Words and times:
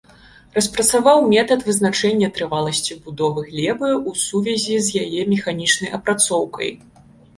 Распрацаваў 0.57 1.17
метад 1.33 1.59
вызначэння 1.67 2.29
трываласці 2.37 2.97
будовы 3.09 3.39
глебы 3.49 3.89
ў 3.91 4.11
сувязі 4.25 4.75
з 4.87 5.07
яе 5.07 5.21
механічнай 5.35 5.95
апрацоўкай. 5.99 6.69